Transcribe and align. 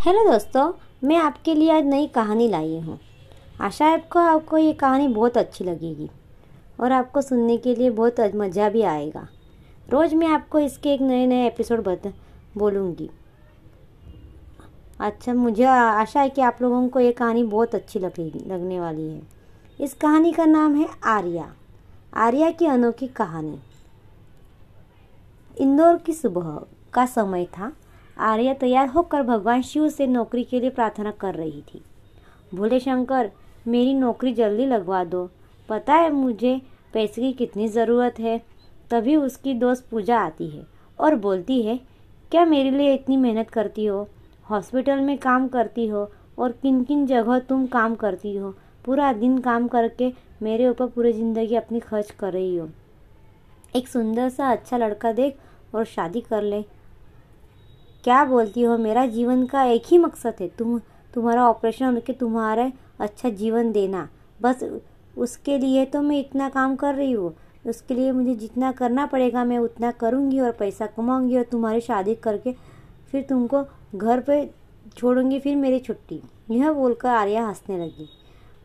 Hello 0.00 0.20
दोस्तों, 0.24 0.72
मैं 1.04 1.16
आपके 1.16 1.54
लिए 1.54 1.70
आज 1.70 1.84
नई 1.84 2.06
कहानी 2.06 2.46
लाई 2.48 2.78
हूँ। 2.80 2.98
आशा 3.60 3.86
है 3.86 3.94
आपको 3.94 4.18
आपको 4.18 4.58
ये 4.58 4.72
कहानी 4.72 5.08
बहुत 5.08 5.36
अच्छी 5.36 5.64
लगेगी 5.64 6.08
और 6.80 6.92
आपको 6.92 7.22
सुनने 7.22 7.56
के 7.56 7.74
लिए 7.74 7.90
बहुत 7.90 8.20
मज़ा 8.36 8.68
भी 8.68 8.82
आएगा। 8.82 9.26
रोज़ 9.90 10.14
मैं 10.14 10.28
आपको 10.28 10.58
इसके 10.58 10.92
एक 10.94 11.00
नए 11.00 11.26
नए 11.26 11.46
एपिसोड 11.46 11.82
बता, 11.84 12.12
बोलूँगी। 12.56 13.10
अच्छा 15.00 15.34
मुझे 15.34 15.64
आशा 15.64 16.20
है 16.20 16.30
कि 16.30 16.42
आप 16.42 16.62
लोगों 16.62 16.88
को 16.88 17.00
ये 17.00 17.12
कहानी 17.12 17.42
बहुत 17.44 17.74
अच्छी 17.74 17.98
लगेगी, 17.98 18.44
लगने 18.46 18.80
वाली 18.80 19.08
है। 19.08 19.22
इस 19.80 19.94
कहानी 19.94 20.32
का 20.32 20.46
नाम 20.46 20.76
है 20.76 20.88
आर्या। 21.06 21.52
आर्या 22.16 22.50
की 22.50 22.66
अनोखी 22.66 23.08
कहानी। 23.08 23.58
इंदौर 25.56 25.96
की 25.96 26.12
सुबह 26.12 26.60
का 26.94 27.06
समय 27.06 27.44
था। 27.58 27.72
आर्या 28.20 28.54
तैयार 28.54 28.88
होकर 28.88 29.22
भगवान 29.22 29.62
शिव 29.62 29.88
से 29.88 30.06
नौकरी 30.06 30.44
के 30.44 30.60
लिए 30.60 30.70
प्रार्थना 30.70 31.10
कर 31.10 31.34
रही 31.34 31.62
थी। 31.74 31.82
भोले 32.54 32.80
शंकर, 32.80 33.30
मेरी 33.68 33.94
नौकरी 33.94 34.32
जल्दी 34.32 34.66
लगवा 34.66 35.02
दो। 35.04 35.28
पता 35.68 35.94
है 35.94 36.10
मुझे 36.10 36.60
पैसे 36.92 37.22
की 37.22 37.32
कितनी 37.32 37.68
ज़रूरत 37.68 38.18
है? 38.20 38.40
तभी 38.90 39.16
उसकी 39.16 39.54
दोस्त 39.54 39.86
पूजा 39.90 40.18
आती 40.18 40.48
है 40.48 40.66
और 40.98 41.14
बोलती 41.14 41.60
है, 41.62 41.78
क्या 42.30 42.44
मेरे 42.44 42.70
लिए 42.70 42.94
इतनी 42.94 43.16
मेहनत 43.16 43.50
करती 43.50 43.84
हो? 43.86 44.08
हॉस्पिटल 44.50 45.00
में 45.00 45.16
काम 45.18 45.48
करती 45.48 45.86
हो? 45.86 46.10
और 46.38 46.52
किन 46.52 46.82
किन 46.84 47.06
जगह 47.06 47.38
तुम 47.38 47.66
काम 47.66 47.94
करती 47.94 48.36
हो? 48.36 48.54
पूरा 48.84 49.12
दिन 49.12 49.38
काम 49.38 49.68
करके 49.68 50.12
मेरे 50.42 50.68
ऊपर 50.68 50.86
पूरी 50.86 51.12
ज़िंदगी 51.12 51.54
अपनी 51.54 51.80
खर्च 51.80 52.10
कर 52.10 52.32
रही 52.32 52.56
हो। 52.56 52.68
एक 53.76 53.88
सुंदर 53.88 54.28
सा 54.28 54.50
अच्छा 54.50 54.76
लड़का 54.76 55.12
देख 55.12 55.38
और 55.74 55.84
शादी 55.84 56.20
कर 56.20 56.42
ले। 56.42 56.64
क्या 58.04 58.24
बोलती 58.24 58.62
हो? 58.62 58.76
मेरा 58.78 59.06
जीवन 59.06 59.44
का 59.46 59.62
एक 59.62 59.82
ही 59.86 59.98
मकसद 59.98 60.34
है। 60.40 60.48
तुम, 60.48 60.78
तुम्हारा 61.14 61.48
ऑपरेशन 61.48 61.94
होकर 61.94 62.12
तुम्हारा 62.12 62.70
अच्छा 63.00 63.28
जीवन 63.28 63.72
देना। 63.72 64.08
बस 64.42 64.64
उसके 65.18 65.58
लिए 65.58 65.84
तो 65.84 66.02
मैं 66.02 66.18
इतना 66.20 66.48
काम 66.48 66.76
कर 66.76 66.94
रही 66.94 67.12
हूँ। 67.12 67.34
उसके 67.66 67.94
लिए 67.94 68.12
मुझे 68.12 68.34
जितना 68.34 68.72
करना 68.72 69.06
पड़ेगा, 69.06 69.44
मैं 69.44 69.58
उतना 69.58 69.90
करूँगी 69.90 70.40
और 70.40 70.52
पैसा 70.52 70.86
कमाऊँगी 70.86 71.36
और 71.36 71.42
तुम्हारी 71.42 71.80
शादी 71.80 72.14
करके 72.14 72.52
फिर 73.10 73.22
तुमको 73.22 73.64
घर 73.94 74.20
पे 74.20 74.50
छोड़ूँगी, 74.96 75.40
फिर 75.40 75.56
मेरी 75.56 75.78
छुट्टी। 75.78 76.22
यह 76.50 76.72
बोलकर 76.72 77.08
आर्या 77.08 77.46
हंसने 77.46 77.78
लगी। 77.78 78.08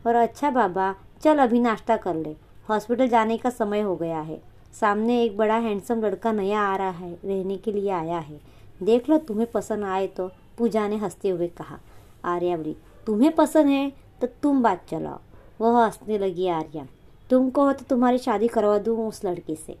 और 0.06 0.14
अच्छा 0.14 0.50
बाबा, 0.50 0.94
चल 1.22 1.38
अभी 1.38 1.60
नाश्ता 1.60 1.96
कर 1.96 2.14
ले। 2.14 2.36
हॉस्पिटल 2.68 3.08
जाने 3.08 3.36
का 3.36 3.50
समय 3.50 3.80
हो 3.80 3.96
गया 3.96 4.20
है। 4.20 4.42
सामने 4.80 5.22
एक 5.22 5.36
बड़ा 5.36 5.56
हैंडसम 5.56 6.00
लड़का 6.00 6.32
नया 6.32 6.60
आ 6.60 6.76
रहा 6.76 6.90
है, 6.90 7.12
रहने 7.24 7.56
के 7.56 7.72
लिए 7.72 7.90
आया 7.90 8.18
है। 8.18 8.55
देख 8.80 9.08
लो, 9.10 9.18
तुम्हें 9.18 9.50
पसंद 9.50 9.84
आए 9.84 10.06
तो 10.06 10.30
पूजा 10.58 10.86
ने 10.88 10.96
हँसते 10.96 11.28
हुए 11.28 11.48
कहा 11.48 11.78
आर्या 12.24 12.56
बोली 12.56 12.76
तुम्हें 13.06 13.34
पसंद 13.34 13.68
है 13.68 13.90
तो 14.20 14.26
तुम 14.42 14.62
बात 14.62 14.84
चलाओ। 14.88 15.20
वह 15.60 15.84
हंसने 15.84 16.18
लगी 16.18 16.48
आर्या 16.48 16.86
तुम 17.30 17.48
कहो 17.50 17.72
तो 17.72 17.84
तुम्हारी 17.86 18.18
शादी 18.18 18.48
करवा 18.48 18.78
दूँ 18.78 19.08
उस 19.08 19.24
लड़के 19.24 19.54
से। 19.56 19.76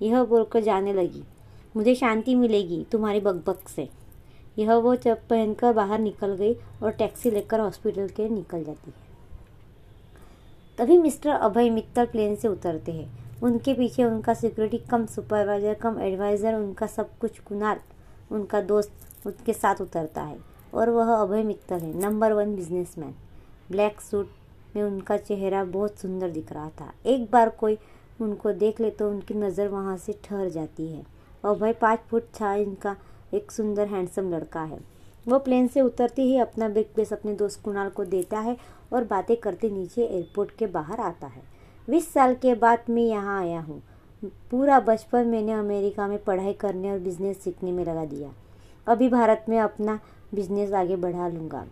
यह 0.00 0.22
बोलकर 0.24 0.60
जाने 0.60 0.92
लगी, 0.92 1.22
मुझे 1.76 1.94
शांति 1.94 2.34
मिलेगी 2.34 2.84
तुम्हारी 2.92 3.20
बकबक 3.20 3.68
से। 3.68 3.88
यह 4.58 4.74
वो 4.74 4.94
चप 4.96 5.20
पहनकर 5.30 5.72
बाहर 5.72 5.98
निकल 5.98 6.34
गई 6.34 6.54
और 6.82 6.90
टैक्सी 6.92 7.30
लेकर 7.30 7.60
हॉस्पिटल 7.60 8.08
के 8.08 8.28
निकल 8.28 8.64
जाती 8.64 8.90
है। 8.90 9.08
तभी 10.78 10.96
मिस्टर 10.98 11.30
अभय 11.30 11.70
मित्तल 11.70 12.06
प्लेन 12.06 12.34
से 12.36 12.48
उतरते 12.48 12.92
हैं। 12.92 13.40
उनके 13.42 13.74
पीछे 13.74 14.04
उनका 14.04 14.34
security 14.34 14.78
cum 14.90 15.06
supervisor 15.06 15.74
cum 15.74 16.00
adviser 16.00 16.54
उनका 16.54 16.86
सब 16.88 17.16
कुछ 17.18 17.38
कुनाल 17.38 17.78
उनका 18.30 18.60
दोस्त 18.62 19.26
उसके 19.26 19.52
साथ 19.52 19.80
उतरता 19.80 20.22
है 20.22 20.38
और 20.74 20.90
वह 20.90 21.14
अभय 21.14 21.42
मित्तल 21.42 21.80
है 21.80 21.98
number 22.00 22.32
one 22.32 22.54
businessman 22.56 23.14
black 23.70 24.00
suit 24.00 24.30
में 24.76 24.82
उनका 24.82 25.16
चेहरा 25.18 25.64
बहुत 25.66 25.98
सुंदर 25.98 26.30
दिख 26.30 26.52
रहा 26.52 26.68
था। 26.70 26.92
एक 27.06 27.30
बार 27.30 27.48
कोई 27.60 27.78
उनको 28.20 28.52
देख 28.54 28.80
ले 28.80 28.90
तो 28.90 29.08
उनकी 29.10 29.34
नज़र 29.34 29.68
वहाँ 29.68 29.96
से 29.96 30.12
ठहर 30.24 30.48
जाती 30.50 30.86
है। 30.86 31.04
अभय 31.44 31.72
पाँच 31.72 32.00
फुट 32.10 32.24
छा 32.34 32.54
इनका 32.56 32.96
एक 33.34 33.52
सुंदर 33.52 33.86
हैंडसम 33.88 34.30
लड़का 34.30 34.62
है। 34.62 34.78
वो 35.28 35.38
प्लेन 35.38 35.66
से 35.68 35.80
उतरते 35.80 36.22
ही 36.22 36.38
अपना 36.38 36.68
बिग 36.68 36.86
बेस 36.96 37.12
अपने 37.12 37.34
दोस्त 37.34 37.62
कुणाल 37.64 37.88
को 37.90 38.04
देता 38.06 38.38
है 38.40 38.56
और 38.92 39.04
बातें 39.04 39.36
करते 39.36 39.70
नीचे 39.70 40.04
एयरपोर्ट 40.04 40.50
के 40.58 40.66
बाहर 40.68 41.00
आता 41.00 41.26
है। 41.26 41.42
बीस 41.88 42.12
साल 42.12 42.34
के 42.34 42.54
बाद 42.56 42.84
मैं 42.90 43.02
यहाँ 43.02 43.40
आया 43.40 43.60
हूँ। 43.60 43.82
पूरा 44.22 44.78
बचपन 44.80 45.26
मैंने 45.26 45.52
अमेरिका 45.52 46.06
में 46.06 46.22
पढ़ाई 46.24 46.52
करने 46.52 46.90
और 46.90 46.98
बिज़नेस 46.98 47.42
सीखने 47.42 47.72
में 47.72 47.84
लगा 47.84 48.04
दिया। 48.04 48.30
अभी 48.86 49.08
भारत 49.08 49.44
में 49.48 49.58
अपना 49.58 49.98
बिज़नेस 50.34 50.72
आगे 50.72 50.96
बढ़ा 50.96 51.28
लूँगा। 51.28 51.64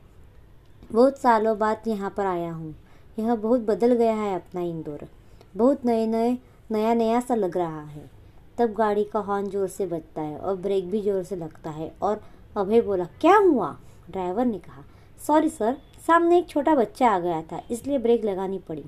बहुत 0.92 1.19
सालों 1.19 1.56
बाद 1.58 1.88
यहाँ 1.88 2.10
पर 2.16 2.26
आया 2.26 2.53
हूँ। 2.53 2.75
यह 3.19 3.34
बहुत 3.34 3.60
बदल 3.60 3.92
गया 3.94 4.14
है 4.14 4.34
अपना 4.34 4.60
इंदौर। 4.60 5.06
बहुत 5.56 5.84
नए 5.87 6.06
नए 6.06 6.37
नया 6.70 6.94
नया 6.94 7.20
सा 7.20 7.34
लग 7.34 7.56
रहा 7.56 7.82
है। 7.82 8.10
तब 8.58 8.72
गाड़ी 8.75 9.04
का 9.04 9.19
हॉर्न 9.20 9.48
ज़ोर 9.50 9.69
से 9.69 9.87
बजता 9.87 10.22
है 10.22 10.38
और 10.38 10.56
ब्रेक 10.56 10.91
भी 10.91 11.00
ज़ोर 11.03 11.22
से 11.22 11.37
लगता 11.37 11.70
है 11.70 11.92
और 12.03 12.20
अभय 12.56 12.81
बोला, 12.81 13.04
क्या 13.20 13.37
हुआ? 13.37 13.76
ड्राइवर 14.10 14.44
ने 14.44 14.58
कहा 14.58 14.84
सॉरी 15.20 15.48
सर 15.48 15.76
सामने 16.06 16.38
एक 16.38 16.48
छोटा 16.48 16.75
बच्चा 16.75 17.08
आ 17.08 17.19
गया 17.19 17.41
था, 17.42 17.60
इसलिए 17.70 17.98
ब्रेक 17.98 18.25
लगानी 18.25 18.58
पड़ी। 18.58 18.84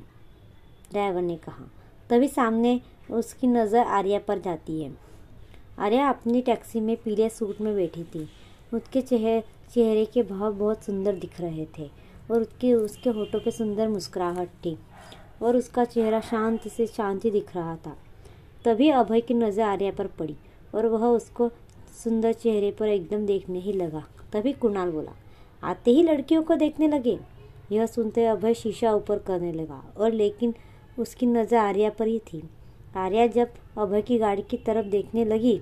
ड्राइवर 0.91 1.23
ने 1.23 1.37
कहा, 1.39 1.65
तभी 2.11 2.29
सामने 2.29 2.81
उसकी 3.11 3.47
नज़र 3.47 3.79
आर्या 3.79 4.19
पर 4.19 4.39
जाती 4.41 4.83
है। 4.83 4.91
आर्या 5.79 6.09
अपनी 6.09 6.41
टैक्सी 6.43 6.81
में 6.81 6.97
पीले 6.97 7.29
सूट 7.29 7.61
में 7.61 7.75
बैठी 7.75 8.05
थी। 8.05 8.29
उसके 8.73 9.01
चेहरे 9.03 9.43
चेहरे 9.75 10.05
के 10.05 10.23
भाव 10.25 10.53
बहुत 10.53 10.85
सुंदर 10.85 11.15
दिख 11.15 11.41
रहे 11.41 11.67
थे 11.79 11.89
और 12.31 12.41
उसके 12.41 12.73
उसके 12.75 13.11
होठों 13.11 13.41
पे 13.41 13.51
सुंदर 13.51 13.89
मुस्कुराहट 13.89 14.49
थी 14.65 14.77
और 15.43 15.57
उसका 15.57 15.85
चेहरा 15.87 16.21
शांत 16.21 16.69
से 16.69 16.87
शांति 16.87 17.31
दिख 17.31 17.55
रहा 17.57 17.77
था। 17.77 17.97
तभी 18.65 18.89
अभय 18.91 19.21
की 19.21 19.35
नज़र 19.35 19.63
आर्या 19.63 19.91
पर 19.91 20.07
पड़ी 20.19 20.37
और 20.75 20.87
वह 20.87 21.07
उसको 21.07 21.49
सुंदर 22.03 22.33
चेहरे 22.33 22.71
पर 22.71 22.89
एकदम 22.89 23.27
देखने 23.27 23.61
ही 23.61 23.73
लगा। 23.73 24.05
तभी 24.33 24.53
कुणाल 24.53 24.91
बोला, 24.91 25.13
आते 25.63 25.91
ही 25.91 26.03
लड़कियों 26.03 26.43
को 26.43 26.57
देखने 26.57 26.89
लगे? 26.89 27.19
यह 27.73 27.87
सुनते 27.87 28.25
अभय 28.27 28.55
शीशा 28.55 28.93
ऊपर 28.95 29.19
करने 29.19 29.53
लगा 29.53 29.83
और 29.97 30.13
लेकिन 30.13 30.55
उसकी 30.99 31.27
नज़र 31.27 31.57
आर्या 31.57 31.91
पर 31.91 32.07
ही 32.07 32.19
थी। 32.33 32.43
आर्या 32.97 33.27
जब 33.27 33.49
अभय 33.79 34.03
की 34.03 34.19
गाड़ी 34.19 34.43
की 34.43 34.57
तरफ़ 34.57 34.87
देखने 34.87 35.25
लगी 35.25 35.61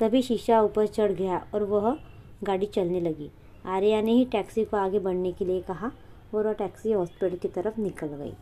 तभी 0.00 0.22
शीशा 0.22 0.60
ऊपर 0.62 0.86
चढ़ 0.86 1.12
गया 1.12 1.46
और 1.54 1.62
वह 1.62 1.96
गाड़ी 2.44 2.66
चलने 2.66 3.00
लगी। 3.00 3.30
आर्या 3.66 4.00
ने 4.02 4.12
ही 4.12 4.24
टैक्सी 4.24 4.64
को 4.64 4.76
आगे 4.76 4.98
बढ़ने 4.98 5.32
के 5.32 5.44
लिए 5.44 5.60
कहा 5.60 5.90
और 6.34 6.46
वह 6.46 6.52
टैक्सी 6.52 6.92
हॉस्पिटल 6.92 7.36
की 7.36 7.48
तरफ़ 7.48 7.80
निकल 7.80 8.06
गई। 8.06 8.32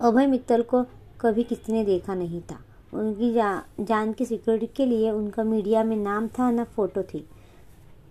अभय 0.00 0.26
मित्तल 0.26 0.62
को 0.62 0.84
कभी 1.20 1.42
किसी 1.42 1.72
ने 1.72 1.84
देखा 1.84 2.14
नहीं 2.14 2.40
था। 2.40 2.58
उनकी 2.92 3.32
जा, 3.32 3.62
जान 3.80 4.12
की 4.12 4.24
सिक्योरिटी 4.24 4.66
के 4.66 4.86
लिए 4.86 5.10
उनका 5.10 5.44
मीडिया 5.44 5.84
में 5.84 5.96
नाम 5.96 6.28
था 6.28 6.50
न 6.50 6.64
फ़ोटो 6.64 7.02
थी। 7.02 7.24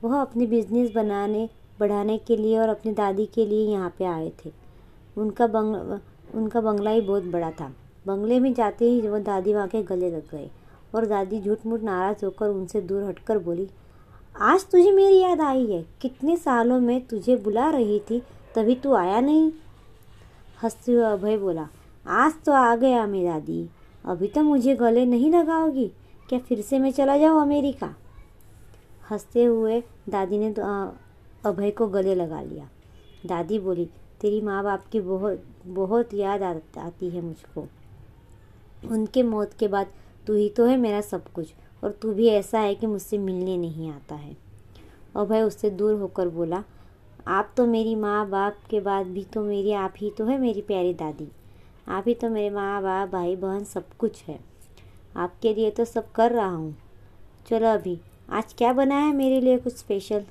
वह 0.03 0.19
अपने 0.22 0.45
बिज़नेस 0.45 0.91
बनाने 0.91 1.49
बढ़ाने 1.79 2.17
के 2.17 2.38
लिए 2.38 2.57
और 2.59 2.69
अपनी 2.69 2.91
दादी 2.91 3.25
के 3.25 3.45
लिए 3.45 3.67
यहाँ 3.67 3.94
पे 3.99 4.05
आए 4.05 4.31
थे। 4.45 4.51
उनका 5.17 5.47
बंग 5.47 5.99
उनका 6.35 6.61
बंगला 6.61 6.91
ही 6.91 7.01
बहुत 7.01 7.23
बड़ा 7.23 7.51
था। 7.51 7.73
बंगले 8.07 8.40
में 8.40 8.53
जाते 8.53 8.85
ही 8.85 9.07
वो 9.07 9.19
दादी 9.19 9.53
वहाँ 9.53 9.68
के 9.68 9.81
गले 9.84 10.09
लग 10.12 10.31
गए 10.31 10.50
और 10.95 11.06
दादी 11.06 11.41
झूठ 11.41 11.66
मूठ 11.66 11.81
नाराज़ 11.81 12.25
होकर 12.25 12.50
उनसे 12.50 12.81
दूर 12.81 13.03
हटकर 13.03 13.38
बोली, 13.38 13.68
आज 14.35 14.66
तुझे 14.66 14.91
मेरी 14.91 15.19
याद 15.19 15.41
आई 15.41 15.66
है। 15.66 15.85
कितने 16.01 16.35
सालों 16.38 16.79
में 16.79 17.00
तुझे 17.01 17.35
बुला 17.38 17.69
रही 17.69 18.00
थी, 18.00 18.22
तभी 18.56 18.75
तू 18.75 18.94
आया 18.94 19.19
नहीं? 19.22 19.51
हँसते 20.63 20.91
हुए 20.91 21.03
अभय 21.03 21.38
बोला, 21.38 21.67
आज 22.06 22.34
तो 22.46 22.51
आ 22.51 22.75
गया 22.75 23.06
मेरी 23.07 23.25
दादी। 23.25 23.69
अभी 24.06 24.28
तो 24.28 24.44
मुझे 24.44 24.75
गले 24.75 25.06
नहीं 25.06 25.31
लगाओगी। 25.31 25.91
क्या 26.29 26.40
फिर 26.40 26.62
से 26.62 26.79
मैं 26.79 26.91
चला 26.91 27.17
जाऊँ 27.17 27.41
अमेरिका? 27.41 27.94
हँसते 29.09 29.44
हुए 29.44 29.81
दादी 30.09 30.38
ने 30.38 30.53
अभय 31.46 31.72
को 31.72 31.87
गले 31.87 32.16
लगा 32.16 32.41
लिया। 32.41 32.70
दादी 33.26 33.59
बोली, 33.59 33.85
तेरी 34.22 34.41
माँ 34.41 34.64
बाप 34.64 34.85
की 34.91 34.99
बहुत 35.02 35.43
बहुत 35.67 36.14
याद 36.14 36.43
आती 36.43 37.09
है 37.09 37.22
मुझको। 37.22 37.67
उनके 38.85 39.24
मौत 39.24 39.53
के 39.53 39.68
बाद 39.68 39.88
तू 40.28 40.34
ही 40.34 40.50
तो 40.50 40.66
है 40.66 40.78
मेरा 40.78 41.02
सब 41.02 41.32
कुछ, 41.32 41.53
और 41.84 41.91
तू 41.91 42.14
भी 42.14 42.28
ऐसा 42.28 42.59
है 42.59 42.76
कि 42.76 42.88
मुझसे 42.88 43.18
मिलने 43.18 43.58
नहीं 43.58 43.91
आता 43.91 44.16
है। 44.16 44.35
अभय 45.16 45.41
उससे 45.41 45.70
दूर 45.70 45.94
होकर 45.94 46.29
बोला, 46.29 46.64
आप 47.28 47.53
तो 47.58 47.66
मेरी 47.66 47.96
माँ 47.96 48.29
बाप 48.29 48.58
के 48.70 48.79
बाद 48.79 49.08
भी 49.08 49.24
तो 49.24 49.44
मेरी, 49.44 49.72
आप 49.72 49.94
ही 49.97 50.12
तो 50.12 50.26
है 50.26 50.38
मेरी 50.40 50.62
प्यारी 50.62 50.94
दादी। 50.94 51.28
आप 51.88 52.03
ही 52.08 52.14
तो 52.14 52.29
मेरे 52.29 52.50
माँ 52.50 52.82
बाप 52.82 53.09
भाई, 53.09 53.35
बहन, 53.35 53.64
सब 53.64 53.94
कुछ 54.00 54.24
है। 54.24 54.40
आपके 55.16 55.53
लिए 55.53 55.72
तो 55.72 55.85
सब 55.85 56.12
कर 56.12 56.32
रहा 56.32 56.50
हूँ। 56.50 56.76
चलो 57.47 57.68
अभी, 57.68 58.00
आज 58.30 58.53
क्या 58.53 58.73
बना 58.73 58.96
है 58.96 59.14
मेरे 59.14 59.41
लिए 59.41 59.58
कुछ 59.58 59.78
स्पेशल 59.78 60.26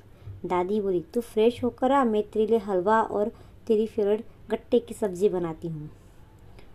दादी 0.45 0.81
बोली, 0.81 1.03
तू 1.13 1.21
फ्रेश 1.21 1.63
होकर 1.63 1.91
आ, 1.91 2.03
मैं 2.03 2.23
तेरे 2.23 2.45
लिए 2.47 2.57
हलवा 2.57 3.01
और 3.01 3.31
तेरी 3.67 3.87
फेवरेट 3.87 4.25
गट्टे 4.51 4.79
की 4.79 4.93
सब्ज़ी 4.93 5.29
बनाती 5.29 5.67
हूँ। 5.67 5.89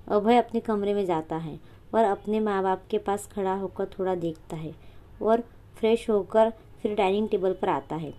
अभय 0.07 0.37
अपने 0.37 0.61
कमरे 0.61 0.95
में 0.95 1.05
जाता 1.07 1.37
है 1.37 1.59
और 1.95 2.05
अपने 2.05 2.41
माँ 2.41 2.63
बाप 2.63 2.83
के 2.91 2.99
पास 2.99 3.29
खड़ा 3.35 3.55
होकर 3.55 3.87
थोड़ा 3.89 4.15
देखता 4.17 4.57
है 4.57 4.75
और 5.23 5.41
फ्रेश 5.77 6.09
होकर 6.11 6.53
फिर 6.83 6.95
डाइनिंग 6.95 7.29
टेबल 7.29 7.53
पर 7.53 7.69
आता 7.69 7.97
है। 7.97 8.13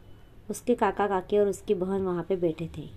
उसके 0.49 0.75
काका 0.75 1.07
काकी 1.07 1.37
और 1.37 1.47
उसकी 1.47 1.73
बहन 1.73 2.01
वहाँ 2.01 2.25
पे 2.29 2.35
बैठे 2.35 2.69
थे। 2.77 2.87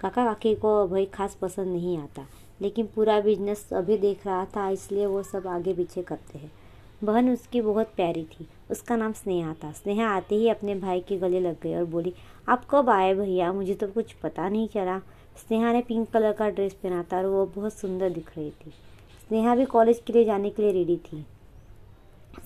काका 0.00 0.24
काकी 0.24 0.54
को 0.54 0.76
अभय 0.78 1.04
खास 1.04 1.36
पसंद 1.42 1.66
नहीं 1.66 1.96
आता, 1.98 2.26
लेकिन 2.60 2.88
पूरा 2.94 3.20
बिज़नेस 3.20 3.68
अभी 3.72 3.98
देख 3.98 4.26
रहा 4.26 4.44
था, 4.46 4.68
इसलिए 4.70 5.06
वो 5.06 5.22
सब 5.22 5.46
आगे 5.46 5.74
पीछे 5.74 6.02
करते 6.02 6.38
हैं। 6.38 6.50
बहन 7.04 7.30
उसकी 7.30 7.60
बहुत 7.60 7.92
प्यारी 7.96 8.22
थी, 8.24 8.46
उसका 8.70 8.96
नाम 8.96 9.12
स्नेहा 9.12 9.54
था। 9.54 9.70
स्नेहा 9.72 10.08
आते 10.08 10.34
ही 10.34 10.48
अपने 10.48 10.74
भाई 10.74 11.00
के 11.00 11.16
गले 11.18 11.40
लग 11.40 11.60
गई 11.62 11.74
और 11.74 11.84
बोली, 11.86 12.12
आप 12.48 12.66
कब 12.70 12.90
आए 12.90 13.14
भैया? 13.14 13.52
मुझे 13.52 13.74
तो 13.74 13.86
कुछ 13.88 14.12
पता 14.14 14.48
नहीं 14.48 14.68
चला। 14.68 15.00
स्नेहा 15.36 15.72
ने 15.72 15.80
पिंक 15.80 16.10
कलर 16.10 16.32
का 16.32 16.48
ड्रेस 16.48 16.72
पहना 16.72 17.02
था 17.02 17.16
और 17.18 17.26
वो 17.26 17.44
बहुत 17.46 17.72
सुंदर 17.72 18.10
दिख 18.10 18.36
रही 18.36 18.50
थी। 18.50 18.70
स्नेहा 19.28 19.54
भी 19.56 19.64
कॉलेज 19.64 20.02
के 20.06 20.12
लिए 20.12 20.24
जाने 20.24 20.50
के 20.50 20.62
लिए 20.62 20.72
रेडी 20.72 20.96
थी। 21.04 21.24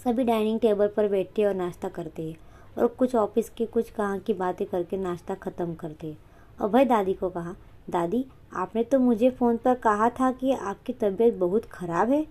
सभी 0.05 0.25
डाइनिंग 0.25 0.61
टेबल 0.61 0.88
पर 0.88 1.09
बैठते 1.09 1.44
और 1.44 1.55
नाश्ता 1.55 1.88
करते 1.88 2.35
और 2.79 2.87
कुछ 2.88 3.15
ऑफ़िस 3.15 3.49
के 3.49 3.67
कुछ 3.67 3.91
कहाँ 3.91 4.19
की 4.19 4.33
बातें 4.35 4.67
करके 4.67 4.97
नाश्ता 4.97 5.35
ख़त्म 5.35 5.75
करते। 5.75 6.15
अभय 6.59 6.85
दादी 6.85 7.15
को 7.15 7.29
कहा, 7.31 7.55
दादी, 7.91 8.25
आपने 8.55 8.83
तो 8.83 8.99
मुझे 8.99 9.31
फ़ोन 9.31 9.56
पर 9.56 9.75
कहा 9.75 10.09
था 10.11 10.31
कि 10.33 10.53
आपकी 10.53 10.93
तबीयत 10.93 11.35
बहुत 11.35 11.65
ख़राब 11.65 12.11
है। 12.11 12.25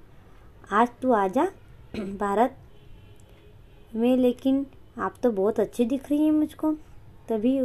आज 0.71 0.89
तू 1.01 1.11
आ 1.11 1.27
जा 1.27 1.45
भारत 1.95 2.55
में, 3.95 4.15
लेकिन 4.17 4.65
आप 4.99 5.15
तो 5.23 5.31
बहुत 5.31 5.59
अच्छी 5.59 5.85
दिख 5.85 6.09
रही 6.09 6.23
हैं 6.25 6.31
मुझको। 6.31 6.71
तभी 7.29 7.59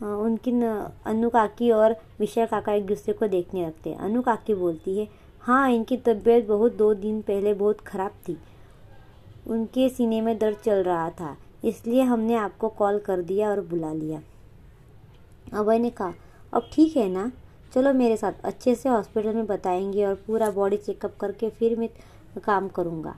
उनकी 0.00 0.50
अनु 1.06 1.28
काकी 1.28 1.70
और 1.70 1.96
विषय 2.20 2.46
काका 2.46 2.72
एक 2.72 2.86
दूसरे 2.86 3.14
को 3.14 3.26
देखने 3.28 3.66
लगते 3.66 3.90
हैं। 3.90 3.98
अनु 3.98 4.22
काकी 4.22 4.54
बोलती 4.54 4.98
है 4.98 5.08
हाँ 5.42 5.70
इनकी 5.70 5.96
तबीयत 5.96 6.46
बहुत, 6.46 6.76
दो 6.76 6.92
दिन 6.94 7.20
पहले 7.22 7.54
बहुत 7.54 7.80
ख़राब 7.80 8.10
थी। 8.28 8.36
उनके 9.46 9.88
सीने 9.88 10.20
में 10.20 10.36
दर्द 10.38 10.56
चल 10.56 10.82
रहा 10.82 11.08
था, 11.10 11.36
इसलिए 11.64 12.02
हमने 12.02 12.34
आपको 12.36 12.68
कॉल 12.68 12.98
कर 12.98 13.22
दिया 13.22 13.50
और 13.50 13.60
बुला 13.60 13.92
लिया। 13.92 14.20
अभय 15.52 15.78
ने 15.78 15.90
कहा, 15.90 16.12
अब 16.52 16.68
ठीक 16.72 16.96
है 16.96 17.08
ना? 17.08 17.30
चलो 17.72 17.92
मेरे 17.92 18.16
साथ, 18.16 18.32
अच्छे 18.44 18.74
से 18.74 18.88
हॉस्पिटल 18.88 19.34
में 19.34 19.46
बताएँगे 19.46 20.04
और 20.04 20.14
पूरा 20.26 20.50
बॉडी 20.50 20.76
चेकअप 20.76 21.16
करके 21.20 21.50
फिर 21.50 21.78
मैं 21.78 21.88
काम 22.44 22.68
करूँगा। 22.68 23.14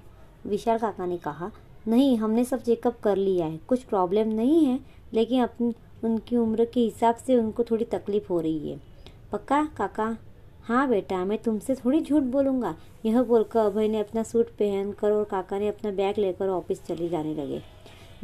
विशाल 0.47 0.79
काका 0.79 1.06
ने 1.06 1.17
कहा, 1.19 1.50
नहीं, 1.88 2.17
हमने 2.19 2.44
सब 2.44 2.62
चेकअप 2.62 3.00
कर 3.00 3.17
लिया 3.17 3.47
है, 3.47 3.59
कुछ 3.59 3.83
प्रॉब्लम 3.83 4.29
नहीं 4.29 4.65
है, 4.67 4.79
लेकिन 5.12 5.43
अपनी 5.43 5.75
उनकी 6.05 6.37
उम्र 6.37 6.64
के 6.64 6.81
हिसाब 6.81 7.14
से 7.14 7.37
उनको 7.37 7.64
थोड़ी 7.64 7.85
तकलीफ़ 7.85 8.29
हो 8.29 8.41
रही 8.41 8.70
है। 8.70 8.81
पक्का, 9.32 9.69
काका? 9.76 10.17
हाँ 10.62 10.88
बेटा, 10.88 11.25
मैं 11.25 11.38
तुमसे 11.38 11.75
थोड़ी 11.75 12.00
झूठ 12.00 12.23
बोलूँगा। 12.23 12.76
यह 13.05 13.23
बोलकर 13.23 13.61
अभय 13.61 13.88
ने 13.88 14.00
अपना 14.00 14.23
सूट 14.23 14.47
पहनकर 14.47 15.12
और 15.12 15.25
काका 15.25 15.58
ने 15.58 15.69
अपना 15.69 15.91
बैग 15.91 16.19
लेकर 16.19 16.49
ऑफ़िस 16.49 16.85
चले 16.85 17.08
जाने 17.08 17.35
लगे। 17.35 17.62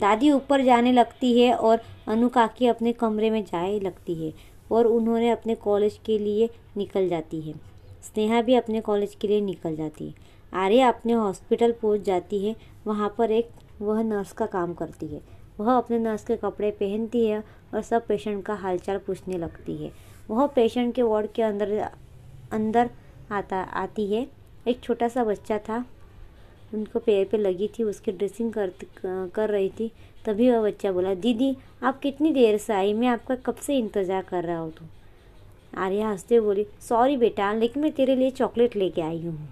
दादी 0.00 0.30
ऊपर 0.30 0.64
जाने 0.64 0.92
लगती 0.92 1.40
है 1.40 1.54
और 1.54 1.80
अनु 2.06 2.28
काकी 2.28 2.66
अपने 2.66 2.92
कमरे 2.92 3.30
में 3.30 3.44
जाए 3.44 3.78
लगती 3.80 4.14
है 4.14 4.32
और 4.72 4.86
उन्होंने 4.86 5.30
अपने 5.30 5.54
कॉलेज 5.54 6.00
के 6.06 6.18
लिए 6.18 6.50
निकल 6.76 7.08
जाती 7.08 7.40
है। 7.40 7.54
स्नेहा 8.02 8.42
भी 8.42 8.54
अपने 8.54 8.80
कॉलेज 8.80 9.14
के 9.14 9.28
लिए 9.28 9.40
निकल 9.40 9.76
जाती 9.76 10.08
है। 10.08 10.14
आर्या 10.54 10.88
अपने 10.88 11.12
हॉस्पिटल 11.12 11.72
पहुँच 11.72 12.00
जाती 12.00 12.46
है। 12.46 12.56
वहाँ 12.86 13.14
पर 13.18 13.30
एक, 13.30 13.50
वह 13.80 14.02
नर्स 14.02 14.32
का 14.32 14.46
काम 14.46 14.74
करती 14.74 15.06
है। 15.06 15.20
वह 15.60 15.72
अपने 15.72 15.98
नर्स 15.98 16.24
के 16.24 16.36
कपड़े 16.36 16.70
पहनती 16.70 17.26
है 17.26 17.44
और 17.74 17.82
सब 17.82 18.06
पेशेंट 18.06 18.44
का 18.44 18.54
हालचाल 18.54 18.98
पूछने 18.98 19.38
लगती 19.38 19.76
है। 19.76 19.92
वह 20.30 20.46
पेशेंट 20.46 20.94
के 20.94 21.02
वार्ड 21.02 21.32
के 21.32 21.42
अंदर 21.42 21.78
अंदर 22.52 22.90
आता, 23.30 23.60
आती 23.60 24.06
है। 24.06 24.26
एक 24.68 24.80
छोटा 24.80 25.08
सा 25.08 25.24
बच्चा 25.24 25.58
था। 25.58 25.84
उनको 26.74 26.98
पैर 26.98 27.24
पे 27.24 27.38
लगी 27.38 27.68
थी, 27.68 27.82
उसकी 27.82 28.12
ड्रेसिंग 28.12 28.52
कर 28.52 28.72
कर 29.34 29.50
रही 29.50 29.68
थी। 29.70 29.90
तभी 30.26 30.50
वह 30.50 30.62
बच्चा 30.62 30.92
बोला, 30.92 31.14
दीदी, 31.14 31.56
आप 31.82 31.98
कितनी 31.98 32.32
देर 32.32 32.58
से 32.58 32.72
आई? 32.72 32.92
मैं 32.92 33.08
आपका 33.08 33.34
कब 33.36 33.54
से 33.56 33.76
इंतज़ार 33.78 34.22
कर 34.22 34.44
रहा 34.44 34.58
हूँ 34.58 34.72
तो? 34.72 34.84
आर्या 35.76 36.08
हँसते 36.08 36.40
बोली 36.40 36.66
सॉरी 36.80 37.16
बेटा, 37.16 37.52
लेकिन 37.52 37.82
मैं 37.82 37.92
तेरे 37.92 38.16
लिए 38.16 38.30
चॉकलेट 38.30 38.76
लेके 38.76 39.02
आई 39.02 39.20
हूँ। 39.22 39.48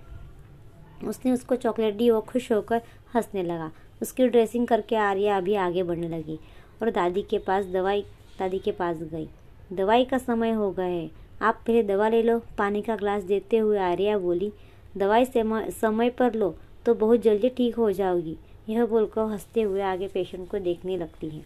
उसने 1.08 1.32
उसको 1.32 1.56
चॉकलेट 1.56 1.94
दी 1.94 2.10
वो 2.10 2.20
खुश 2.20 2.50
होकर 2.52 2.82
हंसने 3.14 3.42
लगा। 3.42 3.70
उसकी 4.02 4.26
ड्रेसिंग 4.28 4.66
करके 4.66 4.96
आर्या 4.96 5.36
अभी 5.36 5.54
आगे 5.54 5.82
बढ़ने 5.82 6.08
लगी। 6.08 6.38
और 6.84 6.90
दादी 6.90 7.22
के 7.22 7.38
पास 7.38 7.64
दवाई, 7.64 8.00
दादी 8.38 8.58
के 8.58 8.72
पास 8.72 8.96
गई। 9.02 9.28
दवाई 9.72 10.04
का 10.04 10.18
समय 10.18 10.50
हो 10.50 10.70
गया 10.70 10.86
है। 10.86 11.10
आप 11.42 11.62
पहले 11.66 11.82
दवा 11.82 12.08
ले 12.08 12.22
लो। 12.22 12.38
पानी 12.58 12.82
का 12.82 12.96
ग्लास 12.96 13.22
देते 13.22 13.58
हुए 13.58 13.78
आर्या 13.78 14.18
बोली, 14.18 14.52
दवाई 14.96 15.24
समय 15.26 16.10
पर 16.10 16.34
लो 16.34 16.54
तो 16.86 16.94
बहुत 16.94 17.20
जल्दी 17.20 17.48
ठीक 17.48 17.76
हो 17.76 17.90
जाओगी। 17.92 18.36
यह 18.68 18.84
बोलकर 18.86 19.20
हँसते 19.22 19.62
हुए 19.62 19.82
आगे 19.82 20.08
पेशेंट 20.08 20.48
को 20.50 20.58
देखने 20.58 20.96
लगती 20.96 21.28
है। 21.28 21.44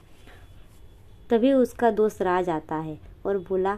तभी 1.31 1.53
उसका 1.53 1.91
दोस्त 1.91 2.23
राज 2.23 2.49
आता 2.49 2.77
है 2.77 2.99
और 3.27 3.39
बोला, 3.39 3.77